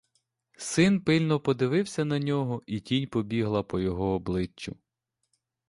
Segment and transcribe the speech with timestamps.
[0.57, 4.75] Син пильно подивився на нього, і тінь пробігла по його обличчю.